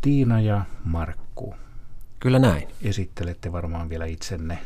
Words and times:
Tiina 0.00 0.40
ja 0.40 0.64
Markku. 0.84 1.54
Kyllä 2.20 2.38
näin. 2.38 2.68
Esittelette 2.82 3.52
varmaan 3.52 3.88
vielä 3.88 4.06
itsenne. 4.06 4.58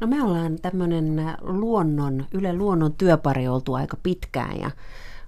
No 0.00 0.06
me 0.06 0.22
ollaan 0.22 0.58
tämmöinen 0.62 1.36
luonnon, 1.40 2.26
Yle 2.32 2.52
Luonnon 2.52 2.92
työpari 2.92 3.48
oltu 3.48 3.74
aika 3.74 3.96
pitkään 4.02 4.60
ja 4.60 4.70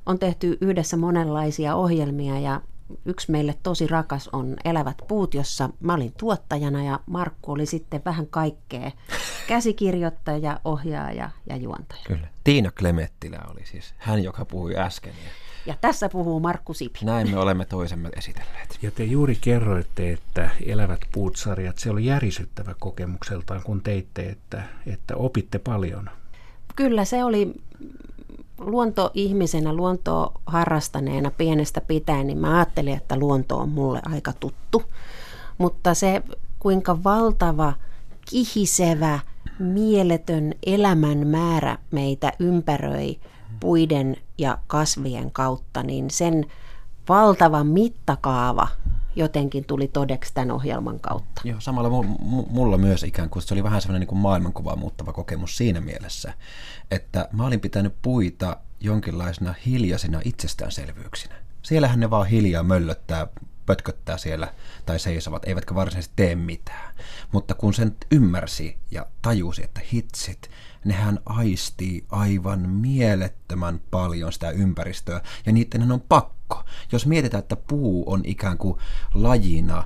on 0.06 0.19
tehty 0.19 0.59
yhdessä 0.61 0.96
monenlaisia 0.96 1.75
ohjelmia 1.75 2.38
ja 2.38 2.61
yksi 3.04 3.30
meille 3.30 3.54
tosi 3.62 3.87
rakas 3.87 4.29
on 4.33 4.56
Elävät 4.64 4.96
puut, 5.09 5.35
jossa 5.35 5.71
mä 5.81 5.95
olin 5.95 6.13
tuottajana 6.19 6.85
ja 6.85 7.01
Markku 7.07 7.53
oli 7.53 7.67
sitten 7.67 8.03
vähän 8.05 8.27
kaikkea. 8.27 8.91
Käsikirjoittaja, 9.49 10.61
ohjaaja 10.65 11.31
ja 11.47 11.57
juontaja. 11.57 12.03
Kyllä. 12.07 12.29
Tiina 12.45 12.71
Klemettilä 12.71 13.39
oli 13.51 13.67
siis 13.67 13.95
hän, 13.99 14.25
joka 14.25 14.45
puhui 14.45 14.77
äsken. 14.77 15.13
Ja, 15.69 15.75
tässä 15.80 16.09
puhuu 16.09 16.41
Markku 16.41 16.75
Sipi. 16.75 16.98
Näin 17.03 17.30
me 17.30 17.39
olemme 17.39 17.64
toisemme 17.64 18.09
esitelleet. 18.17 18.79
Ja 18.82 18.91
te 18.91 19.05
juuri 19.05 19.39
kerroitte, 19.41 20.12
että 20.12 20.50
Elävät 20.67 21.00
puut-sarjat, 21.12 21.79
se 21.79 21.91
oli 21.91 22.04
järisyttävä 22.04 22.75
kokemukseltaan, 22.79 23.63
kun 23.63 23.81
teitte, 23.81 24.22
että, 24.22 24.63
että 24.86 25.17
opitte 25.17 25.58
paljon. 25.58 26.11
Kyllä 26.77 27.04
se 27.04 27.25
oli 27.25 27.54
luontoihmisenä, 28.58 29.72
luontoa 29.72 30.32
harrastaneena 30.46 31.31
pienestä 31.31 31.80
pitäen, 31.80 32.27
niin 32.27 32.39
mä 32.39 32.56
ajattelin, 32.56 32.97
että 32.97 33.16
luonto 33.16 33.56
on 33.56 33.69
mulle 33.69 34.00
aika 34.05 34.33
tuttu. 34.33 34.83
Mutta 35.58 35.94
se, 35.94 36.22
kuinka 36.58 37.05
valtava, 37.05 37.72
kihisevä, 38.30 39.19
mieletön 39.58 40.55
elämän 40.67 41.27
määrä 41.27 41.78
meitä 41.91 42.33
ympäröi 42.39 43.16
puiden 43.61 44.16
ja 44.39 44.58
kasvien 44.66 45.30
kautta, 45.30 45.83
niin 45.83 46.11
sen 46.11 46.47
valtava 47.08 47.64
mittakaava 47.64 48.69
jotenkin 49.16 49.64
tuli 49.64 49.89
todeksi 49.89 50.34
tämän 50.34 50.50
ohjelman 50.50 51.00
kautta. 51.00 51.42
Joo, 51.44 51.61
samalla 51.61 52.05
mulla 52.50 52.78
myös 52.78 53.02
ikään 53.02 53.30
kuin 53.30 53.42
se 53.42 53.55
oli 53.55 53.62
vähän 53.64 53.83
semmoinen 53.83 54.00
niin 54.00 54.08
kuin 54.08 54.18
maailmankuvaa 54.18 54.77
muuttava 54.77 55.12
kokemus 55.12 55.56
siinä 55.56 55.80
mielessä, 55.80 56.34
että 56.90 57.28
mä 57.33 57.46
olin 57.46 57.61
pitänyt 57.61 57.94
puita 58.02 58.56
jonkinlaisena 58.80 59.55
hiljaisina 59.66 60.20
itsestäänselvyyksinä. 60.24 61.34
Siellähän 61.69 62.00
ne 62.00 62.11
vaan 62.11 62.27
hiljaa 62.27 62.62
möllöttää, 62.62 63.27
pötköttää 63.66 64.19
siellä 64.19 64.55
tai 64.86 64.98
seisovat, 64.98 65.42
eivätkä 65.47 65.74
varsinaisesti 65.74 66.12
tee 66.16 66.34
mitään. 66.34 66.94
Mutta 67.33 67.55
kun 67.55 67.74
sen 67.74 67.97
ymmärsi 68.12 68.78
ja 68.91 69.06
tajusi, 69.22 69.64
että 69.64 69.80
hitsit, 69.92 70.50
nehän 70.84 71.19
aistii 71.27 72.05
aivan 72.11 72.69
mielettömän 72.69 73.80
paljon 73.91 74.33
sitä 74.33 74.50
ympäristöä, 74.50 75.20
ja 75.46 75.52
niiden 75.52 75.92
on 75.92 76.00
pakko. 76.00 76.64
Jos 76.92 77.06
mietitään, 77.06 77.42
että 77.42 77.56
puu 77.56 78.12
on 78.12 78.20
ikään 78.24 78.58
kuin 78.58 78.78
lajina 79.14 79.84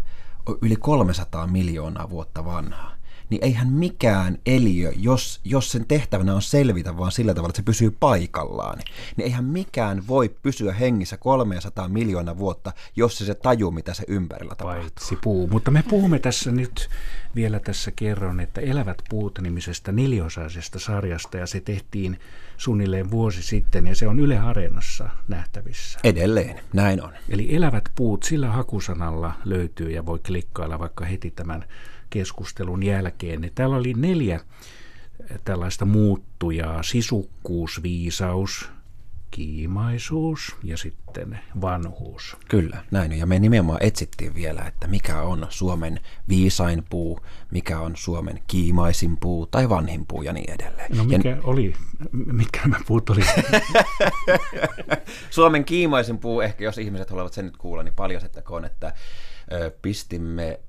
yli 0.63 0.77
300 0.77 1.47
miljoonaa 1.47 2.11
vuotta 2.11 2.45
vanha, 2.45 2.93
niin 3.33 3.45
eihän 3.45 3.73
mikään 3.73 4.39
eliö, 4.47 4.93
jos, 4.97 5.41
jos 5.45 5.73
sen 5.73 5.87
tehtävänä 5.87 6.35
on 6.35 6.43
selvitä 6.43 6.97
vaan 6.97 7.13
sillä 7.13 7.35
tavalla, 7.35 7.51
että 7.51 7.57
se 7.57 7.63
pysyy 7.63 7.91
paikallaan, 8.01 8.79
niin 9.17 9.25
eihän 9.25 9.45
mikään 9.45 10.07
voi 10.09 10.29
pysyä 10.43 10.73
hengissä 10.73 11.17
300 11.17 11.89
miljoonaa 11.89 12.39
vuotta, 12.39 12.73
jos 12.97 13.19
se, 13.19 13.25
se 13.25 13.35
tajuu, 13.35 13.71
mitä 13.71 13.95
se 13.95 14.05
ympärillä 14.09 14.55
tapahtuu. 14.55 14.83
Paitsi 14.83 15.17
puu. 15.17 15.47
Mutta 15.47 15.71
me 15.71 15.85
puhumme 15.91 16.19
tässä 16.19 16.53
nyt 16.53 16.89
vielä 17.35 17.61
tässä 17.61 17.91
kerron, 17.91 18.41
että 18.41 18.61
Elävät 18.61 19.03
puut 19.09 19.39
nimisestä 19.39 19.93
neliosaisesta 19.93 20.79
sarjasta 20.79 21.37
ja 21.37 21.47
se 21.47 21.61
tehtiin 21.61 22.19
suunnilleen 22.57 23.11
vuosi 23.11 23.43
sitten 23.43 23.87
ja 23.87 23.95
se 23.95 24.09
on 24.09 24.21
Yle 24.21 24.39
Areenassa 24.39 25.09
nähtävissä. 25.29 25.99
Edelleen, 26.05 26.61
näin 26.73 27.03
on. 27.03 27.13
Eli 27.29 27.57
Elävät 27.57 27.85
puut 27.95 28.23
sillä 28.23 28.49
hakusanalla 28.49 29.33
löytyy 29.45 29.91
ja 29.91 30.07
voi 30.07 30.19
klikkailla 30.19 30.79
vaikka 30.79 31.05
heti 31.05 31.31
tämän 31.31 31.65
keskustelun 32.13 32.83
jälkeen. 32.83 33.51
Täällä 33.55 33.77
oli 33.77 33.95
neljä 33.97 34.41
tällaista 35.45 35.85
muuttujaa, 35.85 36.83
sisukkuus, 36.83 37.83
viisaus, 37.83 38.69
kiimaisuus 39.31 40.57
ja 40.63 40.77
sitten 40.77 41.39
vanhuus. 41.61 42.37
Kyllä, 42.49 42.85
näin. 42.91 43.13
Ja 43.13 43.27
me 43.27 43.39
nimenomaan 43.39 43.83
etsittiin 43.83 44.35
vielä, 44.35 44.63
että 44.63 44.87
mikä 44.87 45.23
on 45.23 45.47
Suomen 45.49 46.01
viisain 46.29 46.85
puu, 46.91 47.21
mikä 47.51 47.81
on 47.81 47.97
Suomen 47.97 48.43
kiimaisin 48.47 49.17
puu 49.17 49.47
tai 49.47 49.69
vanhin 49.69 50.07
puu 50.07 50.23
ja 50.23 50.33
niin 50.33 50.51
edelleen. 50.51 50.97
No 50.97 51.05
mikä 51.05 51.29
ja... 51.29 51.37
oli, 51.45 51.75
mitkä 52.13 52.61
nämä 52.61 52.79
puut 52.87 53.11
oli? 53.11 53.21
Suomen 55.31 55.65
kiimaisin 55.65 56.19
puu, 56.19 56.41
ehkä 56.41 56.65
jos 56.65 56.79
ihmiset 56.79 57.11
haluavat 57.11 57.33
sen 57.33 57.45
nyt 57.45 57.57
kuulla, 57.57 57.83
niin 57.83 57.95
paljastettakoon, 57.95 58.65
että 58.65 58.95
pistimme 59.83 60.61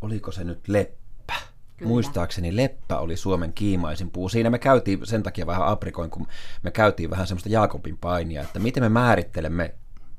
oliko 0.00 0.32
se 0.32 0.44
nyt 0.44 0.68
leppä? 0.68 1.34
Kyllä. 1.76 1.88
Muistaakseni 1.88 2.56
leppä 2.56 2.98
oli 2.98 3.16
Suomen 3.16 3.52
kiimaisin 3.52 4.10
puu. 4.10 4.28
Siinä 4.28 4.50
me 4.50 4.58
käytiin 4.58 5.06
sen 5.06 5.22
takia 5.22 5.46
vähän 5.46 5.66
aprikoin, 5.66 6.10
kun 6.10 6.26
me 6.62 6.70
käytiin 6.70 7.10
vähän 7.10 7.26
semmoista 7.26 7.48
Jaakobin 7.48 7.98
painia, 7.98 8.42
että 8.42 8.58
miten 8.58 8.82
me 8.82 8.88
määrittelemme 8.88 9.74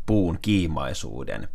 puun 0.06 0.40
kiimaisuuden. 0.42 1.48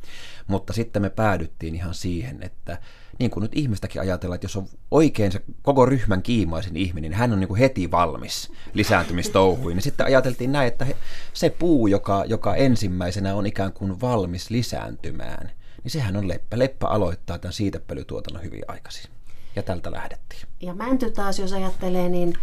Mutta 0.46 0.72
sitten 0.72 1.02
me 1.02 1.10
päädyttiin 1.10 1.74
ihan 1.74 1.94
siihen, 1.94 2.42
että 2.42 2.78
niin 3.18 3.30
kuin 3.30 3.42
nyt 3.42 3.52
ihmistäkin 3.54 4.00
ajatellaan, 4.00 4.34
että 4.34 4.44
jos 4.44 4.56
on 4.56 4.68
oikein 4.90 5.32
se 5.32 5.42
koko 5.62 5.86
ryhmän 5.86 6.22
kiimaisin 6.22 6.76
ihminen, 6.76 7.10
niin 7.10 7.18
hän 7.18 7.32
on 7.32 7.40
niin 7.40 7.48
kuin 7.48 7.58
heti 7.58 7.90
valmis 7.90 8.52
lisääntymistouhuihin. 8.74 9.76
Niin 9.76 9.82
sitten 9.82 10.06
ajateltiin 10.06 10.52
näin, 10.52 10.68
että 10.68 10.86
se 11.32 11.50
puu, 11.50 11.86
joka, 11.86 12.24
joka 12.26 12.54
ensimmäisenä 12.54 13.34
on 13.34 13.46
ikään 13.46 13.72
kuin 13.72 14.00
valmis 14.00 14.50
lisääntymään, 14.50 15.50
niin 15.86 15.92
sehän 15.92 16.16
on 16.16 16.28
leppä. 16.28 16.58
Leppä 16.58 16.86
aloittaa 16.86 17.38
tämän 17.38 17.52
siitepölytuotannon 17.52 18.44
hyvin 18.44 18.62
aikaisin. 18.68 19.10
Ja 19.56 19.62
tältä 19.62 19.92
lähdettiin. 19.92 20.42
Ja 20.60 20.74
mänty 20.74 21.10
taas, 21.10 21.38
jos 21.38 21.52
ajattelee, 21.52 22.08
niin 22.08 22.34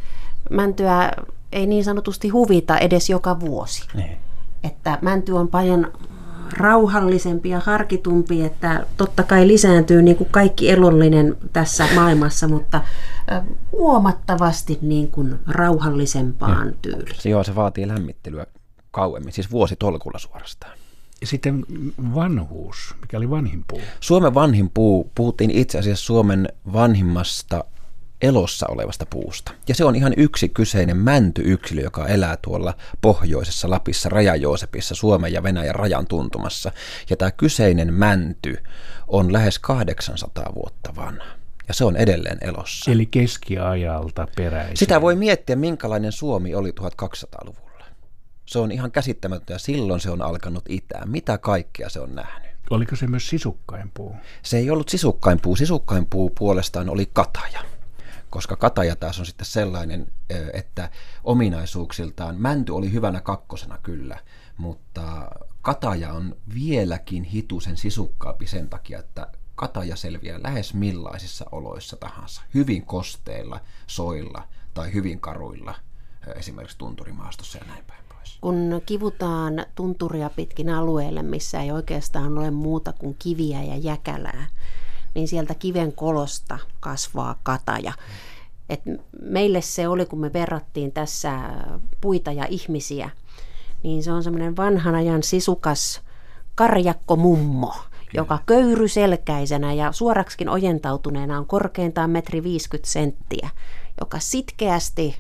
mäntyä 0.50 1.12
ei 1.52 1.66
niin 1.66 1.84
sanotusti 1.84 2.30
huvita 2.30 2.78
edes 2.78 3.10
joka 3.10 3.40
vuosi. 3.40 3.88
Niin. 3.94 4.18
Että 4.64 4.98
mänty 5.02 5.32
on 5.32 5.48
paljon 5.48 5.94
rauhallisempi 6.58 7.50
ja 7.50 7.60
harkitumpi, 7.60 8.46
että 8.46 8.86
totta 8.98 9.24
kai 9.24 9.48
lisääntyy 9.48 10.02
niin 10.02 10.18
kuin 10.18 10.30
kaikki 10.30 10.70
elollinen 10.70 11.38
tässä 11.54 11.88
maailmassa, 11.96 12.48
mutta 12.48 12.82
huomattavasti 13.72 14.80
niin 14.82 15.12
kuin 15.12 15.40
rauhallisempaan 15.48 16.68
ja. 16.68 16.74
tyyliin. 16.82 17.16
Joo, 17.26 17.44
se 17.44 17.56
vaatii 17.56 17.88
lämmittelyä 17.88 18.46
kauemmin, 18.92 19.34
siis 19.34 19.52
vuosi 19.52 19.76
tolkulla 19.76 20.20
suorastaan. 20.20 20.83
Sitten 21.24 21.66
vanhuus, 22.16 22.96
mikä 23.02 23.18
oli 23.18 23.30
vanhin 23.30 23.66
puu? 23.68 23.82
Suomen 24.00 24.34
vanhin 24.34 24.70
puu, 24.70 25.12
puhuttiin 25.16 25.52
itse 25.52 25.80
asiassa 25.80 26.06
Suomen 26.06 26.50
vanhimmasta 26.74 27.64
elossa 28.22 28.66
olevasta 28.70 29.06
puusta. 29.06 29.52
Ja 29.68 29.76
se 29.76 29.86
on 29.86 29.96
ihan 29.96 30.14
yksi 30.18 30.50
kyseinen 30.50 30.98
mäntyyksilö, 30.98 31.82
joka 31.82 32.08
elää 32.08 32.38
tuolla 32.42 32.74
pohjoisessa 33.02 33.70
Lapissa, 33.70 34.10
Rajajoosepissa, 34.10 34.96
Suomen 34.96 35.34
ja 35.34 35.44
Venäjän 35.44 35.76
rajan 35.76 36.08
tuntumassa. 36.08 36.72
Ja 37.10 37.18
tämä 37.18 37.32
kyseinen 37.32 37.94
mänty 37.94 38.58
on 39.08 39.34
lähes 39.34 39.60
800 39.60 40.54
vuotta 40.56 40.96
vanha. 40.96 41.26
Ja 41.68 41.74
se 41.74 41.86
on 41.86 41.96
edelleen 41.96 42.38
elossa. 42.42 42.92
Eli 42.92 43.06
keskiajalta 43.06 44.28
peräisin. 44.36 44.78
Sitä 44.78 45.02
voi 45.02 45.16
miettiä, 45.16 45.56
minkälainen 45.56 46.12
Suomi 46.12 46.56
oli 46.56 46.72
1200-luvulla. 46.72 47.63
Se 48.46 48.60
on 48.60 48.72
ihan 48.72 48.92
käsittämätöntä 48.92 49.54
ja 49.54 49.60
silloin 49.60 50.00
se 50.00 50.10
on 50.10 50.22
alkanut 50.22 50.66
itää. 50.70 51.06
Mitä 51.06 51.38
kaikkea 51.38 51.90
se 51.90 52.00
on 52.00 52.16
nähnyt? 52.16 52.52
Oliko 52.70 52.96
se 52.96 53.08
myös 53.08 53.30
sisukkain 53.30 53.92
puu? 53.94 54.16
Se 54.44 54.58
ei 54.58 54.70
ollut 54.70 54.90
sisukkain 54.90 55.42
puu. 55.42 55.56
Sisukkain 55.56 56.06
puu 56.06 56.30
puolestaan 56.30 56.90
oli 56.90 57.10
kataja. 57.14 57.60
Koska 58.30 58.56
kataja 58.56 58.96
taas 58.96 59.20
on 59.20 59.26
sitten 59.26 59.46
sellainen, 59.46 60.08
että 60.54 60.90
ominaisuuksiltaan 61.24 62.42
mänty 62.42 62.72
oli 62.72 62.92
hyvänä 62.92 63.22
kakkosena 63.22 63.78
kyllä, 63.84 64.20
mutta 64.58 65.32
kataja 65.62 66.14
on 66.14 66.36
vieläkin 66.56 67.24
hitusen 67.24 67.78
sisukkaampi 67.78 68.48
sen 68.48 68.70
takia, 68.70 69.00
että 69.00 69.28
kataja 69.56 69.96
selviää 69.96 70.44
lähes 70.44 70.74
millaisissa 70.74 71.46
oloissa 71.52 71.98
tahansa. 71.98 72.42
Hyvin 72.54 72.86
kosteilla, 72.86 73.60
soilla 73.88 74.48
tai 74.74 74.94
hyvin 74.94 75.20
karuilla, 75.20 75.76
esimerkiksi 76.36 76.78
tunturimaastossa 76.78 77.58
ja 77.58 77.66
näin 77.68 77.86
päin 77.86 78.04
kun 78.42 78.82
kivutaan 78.86 79.66
tunturia 79.76 80.30
pitkin 80.30 80.70
alueelle, 80.70 81.24
missä 81.24 81.62
ei 81.62 81.72
oikeastaan 81.72 82.38
ole 82.38 82.52
muuta 82.52 82.94
kuin 82.94 83.16
kiviä 83.20 83.64
ja 83.64 83.78
jäkälää, 83.78 84.48
niin 85.16 85.28
sieltä 85.28 85.56
kiven 85.56 85.94
kolosta 85.94 86.60
kasvaa 86.80 87.40
kataja. 87.44 87.94
Et 88.70 88.82
meille 89.22 89.62
se 89.62 89.88
oli, 89.88 90.06
kun 90.06 90.20
me 90.20 90.34
verrattiin 90.34 90.92
tässä 90.92 91.40
puita 92.02 92.32
ja 92.32 92.46
ihmisiä, 92.50 93.10
niin 93.84 94.04
se 94.04 94.12
on 94.12 94.24
semmoinen 94.24 94.58
vanhan 94.58 94.96
ajan 94.96 95.24
sisukas 95.24 96.02
karjakkomummo, 96.56 97.74
joka 98.14 98.40
köyryselkäisenä 98.46 99.74
ja 99.74 99.92
suoraksikin 99.92 100.50
ojentautuneena 100.50 101.38
on 101.38 101.46
korkeintaan 101.46 102.10
metri 102.10 102.44
50 102.44 102.92
senttiä, 102.92 103.50
joka 104.00 104.20
sitkeästi 104.20 105.16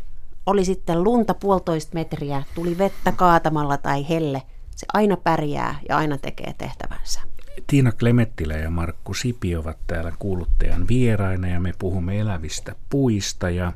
oli 0.45 0.65
sitten 0.65 1.03
lunta 1.03 1.33
puolitoista 1.33 1.93
metriä, 1.93 2.43
tuli 2.55 2.77
vettä 2.77 3.11
kaatamalla 3.11 3.77
tai 3.77 4.09
helle, 4.09 4.41
se 4.75 4.85
aina 4.93 5.17
pärjää 5.17 5.79
ja 5.89 5.97
aina 5.97 6.17
tekee 6.17 6.53
tehtävänsä. 6.57 7.21
Tiina 7.67 7.91
Klemettilä 7.91 8.53
ja 8.53 8.69
Markku 8.69 9.13
Sipi 9.13 9.55
ovat 9.55 9.77
täällä 9.87 10.13
kuuluttajan 10.19 10.87
vieraina 10.87 11.47
ja 11.47 11.59
me 11.59 11.73
puhumme 11.79 12.19
elävistä 12.19 12.75
puista. 12.89 13.49
Ja 13.49 13.73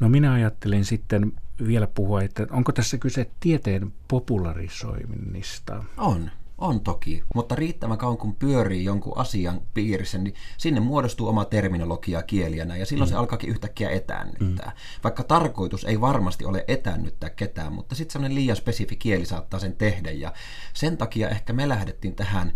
no 0.00 0.08
minä 0.08 0.32
ajattelin 0.32 0.84
sitten 0.84 1.32
vielä 1.66 1.86
puhua, 1.86 2.22
että 2.22 2.46
onko 2.50 2.72
tässä 2.72 2.98
kyse 2.98 3.30
tieteen 3.40 3.92
popularisoinnista? 4.08 5.84
On. 5.96 6.30
On 6.62 6.80
toki, 6.80 7.22
mutta 7.34 7.54
riittävän 7.54 7.98
kauan 7.98 8.18
kun 8.18 8.34
pyörii 8.34 8.84
jonkun 8.84 9.18
asian 9.18 9.60
piirissä, 9.74 10.18
niin 10.18 10.34
sinne 10.56 10.80
muodostuu 10.80 11.28
oma 11.28 11.44
terminologia 11.44 12.22
kieliänä 12.22 12.76
ja 12.76 12.86
silloin 12.86 13.08
mm. 13.08 13.12
se 13.12 13.16
alkaakin 13.16 13.50
yhtäkkiä 13.50 13.90
etäännyttää. 13.90 14.70
Mm. 14.70 15.00
Vaikka 15.04 15.22
tarkoitus 15.22 15.84
ei 15.84 16.00
varmasti 16.00 16.44
ole 16.44 16.64
etäännyttää 16.68 17.30
ketään, 17.30 17.72
mutta 17.72 17.94
sitten 17.94 18.12
sellainen 18.12 18.34
liian 18.34 18.56
spesifi 18.56 18.96
kieli 18.96 19.26
saattaa 19.26 19.60
sen 19.60 19.76
tehdä 19.76 20.10
ja 20.10 20.32
sen 20.74 20.96
takia 20.96 21.28
ehkä 21.28 21.52
me 21.52 21.68
lähdettiin 21.68 22.14
tähän 22.14 22.52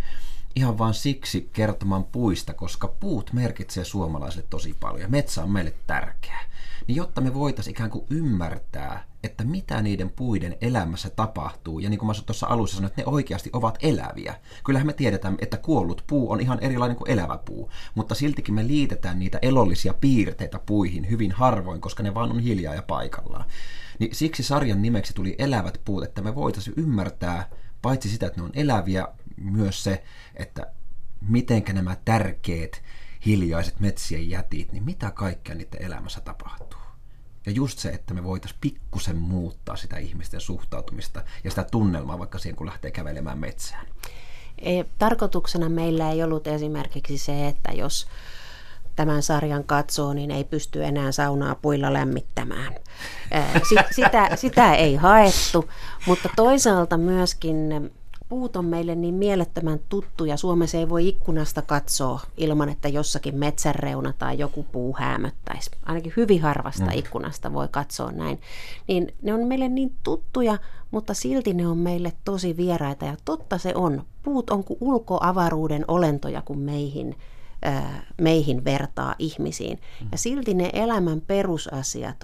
ihan 0.56 0.79
vain 0.79 0.94
siksi 0.94 1.50
kertomaan 1.53 2.05
puista, 2.05 2.55
koska 2.55 2.88
puut 2.88 3.32
merkitsee 3.32 3.85
suomalaisille 3.85 4.47
tosi 4.50 4.76
paljon. 4.81 5.11
Metsä 5.11 5.43
on 5.43 5.50
meille 5.50 5.75
tärkeä. 5.87 6.41
Niin 6.87 6.97
jotta 6.97 7.20
me 7.20 7.35
voitaisiin 7.35 7.73
ikään 7.73 7.91
kuin 7.91 8.06
ymmärtää, 8.11 9.05
että 9.23 9.44
mitä 9.44 9.82
niiden 9.82 10.11
puiden 10.11 10.56
elämässä 10.61 11.11
tapahtuu, 11.11 11.79
ja 11.79 11.91
niin 11.91 11.99
kuin 11.99 12.06
mä 12.06 12.12
tuossa 12.26 12.47
alussa 12.47 12.76
sanoin, 12.76 12.91
että 12.91 13.03
ne 13.03 13.06
oikeasti 13.06 13.50
ovat 13.53 13.79
eläviä. 13.82 14.35
Kyllähän 14.64 14.87
me 14.87 14.93
tiedetään, 14.93 15.37
että 15.38 15.56
kuollut 15.56 16.05
puu 16.06 16.31
on 16.31 16.41
ihan 16.41 16.59
erilainen 16.61 16.97
kuin 16.97 17.11
elävä 17.11 17.38
puu, 17.44 17.70
mutta 17.94 18.14
siltikin 18.14 18.55
me 18.55 18.67
liitetään 18.67 19.19
niitä 19.19 19.38
elollisia 19.43 19.94
piirteitä 19.94 20.59
puihin 20.67 21.11
hyvin 21.11 21.32
harvoin, 21.32 21.81
koska 21.81 22.02
ne 22.02 22.14
vaan 22.14 22.31
on 22.31 22.41
hiljaa 22.41 22.75
ja 22.75 22.82
paikallaan. 22.82 23.44
Niin 23.99 24.14
siksi 24.14 24.43
sarjan 24.43 24.82
nimeksi 24.82 25.14
tuli 25.14 25.35
elävät 25.38 25.81
puut, 25.85 26.05
että 26.05 26.23
me 26.23 26.35
voitaisiin 26.35 26.75
ymmärtää 26.76 27.50
paitsi 27.82 28.09
sitä, 28.09 28.26
että 28.26 28.41
ne 28.41 28.44
on 28.44 28.52
eläviä, 28.55 29.09
myös 29.37 29.85
se, 29.85 30.05
että 30.35 30.73
mitenkä 31.29 31.73
nämä 31.73 31.97
tärkeät 32.05 32.83
hiljaiset 33.27 33.81
metsien 33.81 34.31
jätit, 34.31 34.73
niin 34.73 34.85
mitä 34.85 35.11
kaikkea 35.11 35.55
niiden 35.55 35.83
elämässä 35.83 36.21
tapahtuu. 36.21 36.81
Ja 37.47 37.53
just 37.53 37.79
se, 37.79 37.88
että 37.88 38.15
me 38.15 38.25
voitaisiin 38.25 38.59
pikkusen 38.61 39.17
muuttaa 39.17 39.77
sitä 39.77 39.97
ihmisten 39.97 40.41
suhtautumista 40.41 41.25
ja 41.44 41.50
sitä 41.50 41.65
tunnelmaa 41.65 42.19
vaikka 42.19 42.38
siihen, 42.38 42.56
kun 42.56 42.67
lähtee 42.67 42.91
kävelemään 42.91 43.38
metsään. 43.38 43.87
Ei, 44.59 44.85
tarkoituksena 44.99 45.69
meillä 45.69 46.11
ei 46.11 46.23
ollut 46.23 46.47
esimerkiksi 46.47 47.19
se, 47.19 47.49
että 47.49 47.73
jos 47.73 48.06
tämän 48.97 49.23
sarjan 49.23 49.65
katsoo, 49.65 50.12
niin 50.15 50.31
ei 50.31 50.44
pysty 50.44 50.85
enää 50.85 51.12
saunaa 51.12 51.55
puilla 51.55 51.93
lämmittämään. 51.93 52.75
Sitä, 53.94 54.37
sitä 54.37 54.75
ei 54.75 54.97
haettu, 54.97 55.71
mutta 56.06 56.29
toisaalta 56.37 56.97
myöskin 56.97 57.91
puut 58.28 58.56
on 58.56 58.64
meille 58.64 58.94
niin 58.94 59.14
mielettömän 59.14 59.81
tuttuja. 59.88 60.37
Suomessa 60.37 60.78
ei 60.78 60.88
voi 60.88 61.08
ikkunasta 61.08 61.62
katsoa 61.62 62.20
ilman, 62.37 62.69
että 62.69 62.88
jossakin 62.88 63.34
metsänreuna 63.34 64.12
tai 64.19 64.38
joku 64.38 64.62
puu 64.62 64.96
häämöttäisi. 64.99 65.70
Ainakin 65.87 66.12
hyvin 66.17 66.43
harvasta 66.43 66.84
mm. 66.84 66.90
ikkunasta 66.94 67.52
voi 67.52 67.69
katsoa 67.70 68.12
näin. 68.12 68.40
Niin 68.87 69.14
ne 69.23 69.34
on 69.34 69.46
meille 69.46 69.69
niin 69.69 69.94
tuttuja, 70.02 70.58
mutta 70.90 71.14
silti 71.14 71.55
ne 71.55 71.69
on 71.69 71.78
meille 71.78 72.12
tosi 72.25 72.56
vieraita. 72.56 73.05
Ja 73.05 73.17
totta 73.25 73.58
se 73.58 73.73
on. 73.75 74.02
Puut 74.23 74.50
on 74.50 74.64
kuin 74.64 74.78
ulkoavaruuden 74.81 75.84
olentoja 75.88 76.43
kuin 76.43 76.58
meihin, 76.58 77.17
meihin 78.20 78.64
vertaa 78.64 79.14
ihmisiin. 79.19 79.78
Mm. 80.00 80.08
Ja 80.12 80.19
silti 80.19 80.55
ne 80.55 80.70
elämän 80.73 81.20
perusasiat 81.20 82.17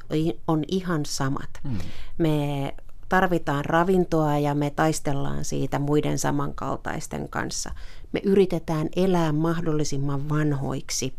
on 0.49 0.65
ihan 0.69 1.07
samat. 1.07 1.51
Mm. 1.65 1.79
Me 2.19 2.75
tarvitaan 3.13 3.65
ravintoa 3.65 4.39
ja 4.39 4.55
me 4.55 4.71
taistellaan 4.71 5.45
siitä 5.45 5.79
muiden 5.79 6.19
samankaltaisten 6.19 7.29
kanssa. 7.29 7.71
Me 8.13 8.21
yritetään 8.25 8.89
elää 8.97 9.33
mahdollisimman 9.33 10.29
vanhoiksi. 10.29 11.15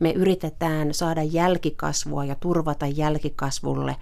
Me 0.00 0.12
yritetään 0.12 0.94
saada 0.94 1.22
jälkikasvua 1.22 2.24
ja 2.24 2.34
turvata 2.34 2.86
jälkikasvulle 2.86 3.96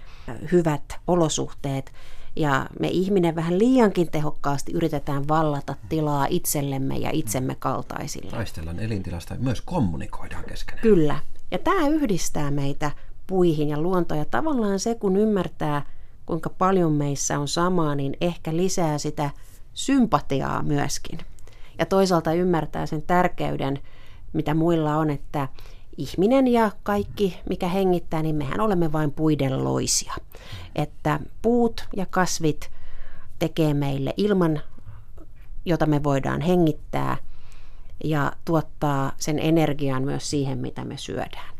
hyvät 0.51 0.99
olosuhteet. 1.07 1.91
Ja 2.35 2.67
me 2.79 2.87
ihminen 2.87 3.35
vähän 3.35 3.59
liiankin 3.59 4.11
tehokkaasti 4.11 4.71
yritetään 4.71 5.27
vallata 5.27 5.75
tilaa 5.89 6.27
itsellemme 6.29 6.97
ja 6.97 7.09
itsemme 7.13 7.55
kaltaisille. 7.59 8.31
Taistellaan 8.31 8.79
elintilasta 8.79 9.33
ja 9.33 9.39
myös 9.39 9.61
kommunikoidaan 9.61 10.43
keskenään. 10.43 10.81
Kyllä. 10.81 11.19
Ja 11.51 11.59
tämä 11.59 11.87
yhdistää 11.87 12.51
meitä 12.51 12.91
puihin 13.27 13.69
ja 13.69 13.81
luontoon. 13.81 14.19
Ja 14.19 14.25
tavallaan 14.25 14.79
se, 14.79 14.95
kun 14.95 15.17
ymmärtää 15.17 15.98
kuinka 16.29 16.49
paljon 16.49 16.91
meissä 16.91 17.39
on 17.39 17.47
samaa, 17.47 17.95
niin 17.95 18.17
ehkä 18.21 18.55
lisää 18.55 18.97
sitä 18.97 19.29
sympatiaa 19.73 20.63
myöskin. 20.63 21.19
Ja 21.79 21.85
toisaalta 21.85 22.33
ymmärtää 22.33 22.85
sen 22.85 23.01
tärkeyden, 23.01 23.79
mitä 24.33 24.53
muilla 24.53 24.97
on, 24.97 25.09
että 25.09 25.47
ihminen 25.97 26.47
ja 26.47 26.71
kaikki, 26.83 27.39
mikä 27.49 27.67
hengittää, 27.67 28.21
niin 28.21 28.35
mehän 28.35 28.59
olemme 28.59 28.91
vain 28.91 29.11
puiden 29.11 29.63
loisia. 29.63 30.13
Että 30.75 31.19
puut 31.41 31.87
ja 31.95 32.05
kasvit 32.05 32.71
tekee 33.39 33.73
meille 33.73 34.13
ilman, 34.17 34.59
jota 35.65 35.85
me 35.85 36.03
voidaan 36.03 36.41
hengittää 36.41 37.17
ja 38.03 38.31
tuottaa 38.45 39.11
sen 39.17 39.39
energian 39.39 40.03
myös 40.03 40.29
siihen, 40.29 40.57
mitä 40.57 40.85
me 40.85 40.97
syödään. 40.97 41.58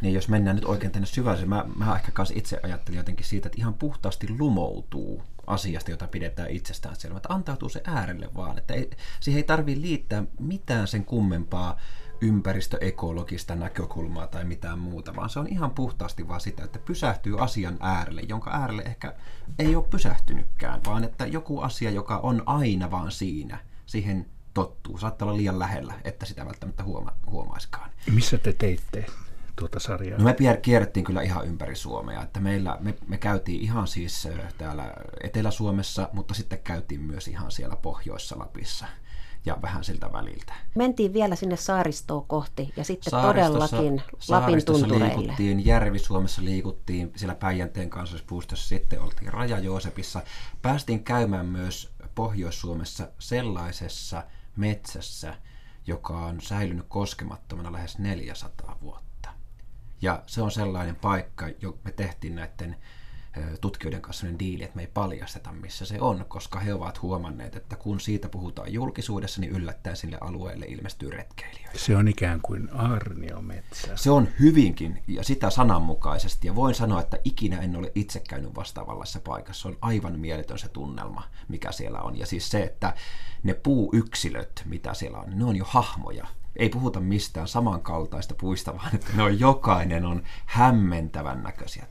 Niin 0.00 0.14
jos 0.14 0.28
mennään 0.28 0.56
nyt 0.56 0.64
oikein 0.64 0.92
tänne 0.92 1.06
syvälle, 1.06 1.46
mä, 1.46 1.64
mä 1.76 1.96
ehkä 1.96 2.12
kanssa 2.12 2.34
itse 2.36 2.60
ajattelin 2.62 2.98
jotenkin 2.98 3.26
siitä, 3.26 3.48
että 3.48 3.58
ihan 3.58 3.74
puhtaasti 3.74 4.26
lumoutuu 4.38 5.22
asiasta, 5.46 5.90
jota 5.90 6.08
pidetään 6.08 6.50
itsestään 6.50 6.96
selvä, 6.96 7.16
että 7.16 7.34
antautuu 7.34 7.68
se 7.68 7.80
äärelle 7.84 8.30
vaan, 8.36 8.58
että 8.58 8.74
ei, 8.74 8.90
siihen 9.20 9.38
ei 9.38 9.44
tarvitse 9.44 9.80
liittää 9.80 10.24
mitään 10.38 10.88
sen 10.88 11.04
kummempaa 11.04 11.76
ympäristöekologista 12.20 13.54
näkökulmaa 13.54 14.26
tai 14.26 14.44
mitään 14.44 14.78
muuta, 14.78 15.16
vaan 15.16 15.30
se 15.30 15.38
on 15.38 15.46
ihan 15.46 15.70
puhtaasti 15.70 16.28
vaan 16.28 16.40
sitä, 16.40 16.64
että 16.64 16.78
pysähtyy 16.78 17.42
asian 17.42 17.76
äärelle, 17.80 18.22
jonka 18.28 18.50
äärelle 18.50 18.82
ehkä 18.82 19.14
ei 19.58 19.76
ole 19.76 19.84
pysähtynytkään, 19.90 20.80
vaan 20.86 21.04
että 21.04 21.26
joku 21.26 21.60
asia, 21.60 21.90
joka 21.90 22.18
on 22.18 22.42
aina 22.46 22.90
vaan 22.90 23.10
siinä, 23.10 23.58
siihen 23.86 24.26
tottuu. 24.54 24.98
Saattaa 24.98 25.28
olla 25.28 25.36
liian 25.36 25.58
lähellä, 25.58 25.94
että 26.04 26.26
sitä 26.26 26.46
välttämättä 26.46 26.82
huoma- 26.82 27.16
huomaiskaan. 27.26 27.90
Missä 28.14 28.38
te 28.38 28.52
teitte 28.52 29.06
tuota 29.60 29.80
sarjaa? 29.80 30.18
No 30.18 30.24
me 30.24 30.36
kierrettiin 30.62 31.04
kyllä 31.04 31.22
ihan 31.22 31.46
ympäri 31.46 31.76
Suomea. 31.76 32.22
Että 32.22 32.40
meillä, 32.40 32.76
me, 32.80 32.94
me 33.08 33.18
käytiin 33.18 33.60
ihan 33.60 33.88
siis 33.88 34.28
täällä 34.58 34.92
Etelä-Suomessa, 35.24 36.08
mutta 36.12 36.34
sitten 36.34 36.58
käytiin 36.58 37.00
myös 37.00 37.28
ihan 37.28 37.50
siellä 37.50 37.76
Pohjoissa 37.76 38.38
Lapissa 38.38 38.86
ja 39.46 39.56
vähän 39.62 39.84
siltä 39.84 40.12
väliltä. 40.12 40.54
Mentiin 40.74 41.12
vielä 41.12 41.36
sinne 41.36 41.56
saaristoa 41.56 42.24
kohti 42.26 42.72
ja 42.76 42.84
sitten 42.84 43.22
todellakin 43.22 44.02
Lapin 44.28 44.64
tuntureille. 44.64 45.16
liikuttiin, 45.16 45.66
Järvi-Suomessa 45.66 46.44
liikuttiin, 46.44 47.12
siellä 47.16 47.34
Päijänteen 47.34 47.90
kansallispuistossa 47.90 48.68
sitten 48.68 49.00
oltiin 49.00 49.32
Raja-Joosepissa. 49.32 50.22
Päästiin 50.62 51.04
käymään 51.04 51.46
myös 51.46 51.92
Pohjois-Suomessa 52.14 53.08
sellaisessa 53.18 54.24
metsässä, 54.56 55.34
joka 55.86 56.18
on 56.18 56.40
säilynyt 56.40 56.86
koskemattomana 56.88 57.72
lähes 57.72 57.98
400 57.98 58.78
vuotta. 58.82 59.19
Ja 60.02 60.22
se 60.26 60.42
on 60.42 60.50
sellainen 60.50 60.96
paikka, 60.96 61.48
jo 61.60 61.78
me 61.84 61.92
tehtiin 61.92 62.34
näiden 62.34 62.76
tutkijoiden 63.60 64.02
kanssa 64.02 64.20
sellainen 64.20 64.38
diili, 64.38 64.64
että 64.64 64.76
me 64.76 64.82
ei 64.82 64.90
paljasteta, 64.94 65.52
missä 65.52 65.84
se 65.84 66.00
on, 66.00 66.24
koska 66.28 66.60
he 66.60 66.74
ovat 66.74 67.02
huomanneet, 67.02 67.56
että 67.56 67.76
kun 67.76 68.00
siitä 68.00 68.28
puhutaan 68.28 68.72
julkisuudessa, 68.72 69.40
niin 69.40 69.52
yllättäen 69.52 69.96
sille 69.96 70.18
alueelle 70.20 70.66
ilmestyy 70.66 71.10
retkeilijöitä. 71.10 71.78
Se 71.78 71.96
on 71.96 72.08
ikään 72.08 72.40
kuin 72.42 72.72
arniometsä. 72.72 73.96
Se 73.96 74.10
on 74.10 74.28
hyvinkin, 74.40 75.02
ja 75.06 75.24
sitä 75.24 75.50
sananmukaisesti, 75.50 76.46
ja 76.46 76.54
voin 76.54 76.74
sanoa, 76.74 77.00
että 77.00 77.18
ikinä 77.24 77.60
en 77.60 77.76
ole 77.76 77.92
itse 77.94 78.20
käynyt 78.20 78.54
vastaavallassa 78.54 79.20
paikassa. 79.20 79.62
Se 79.62 79.68
on 79.68 79.78
aivan 79.80 80.18
mieletön 80.18 80.58
se 80.58 80.68
tunnelma, 80.68 81.22
mikä 81.48 81.72
siellä 81.72 82.00
on. 82.00 82.18
Ja 82.18 82.26
siis 82.26 82.50
se, 82.50 82.62
että 82.62 82.94
ne 83.42 83.54
puuyksilöt, 83.54 84.62
mitä 84.64 84.94
siellä 84.94 85.18
on, 85.18 85.38
ne 85.38 85.44
on 85.44 85.56
jo 85.56 85.64
hahmoja, 85.68 86.26
ei 86.56 86.68
puhuta 86.68 87.00
mistään 87.00 87.48
samankaltaista 87.48 88.34
puista, 88.40 88.76
vaan 88.76 88.94
että 88.94 89.10
ne 89.16 89.22
on 89.22 89.40
jokainen 89.40 90.04
on 90.04 90.22
hämmentävän 90.46 91.42
näköisiä. 91.42 91.86